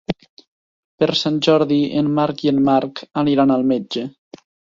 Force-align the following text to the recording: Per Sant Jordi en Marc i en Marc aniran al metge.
Per 1.03 1.09
Sant 1.19 1.35
Jordi 1.47 1.77
en 2.01 2.09
Marc 2.21 2.43
i 2.47 2.51
en 2.53 2.63
Marc 2.71 3.05
aniran 3.25 3.57
al 3.59 3.67
metge. 3.75 4.07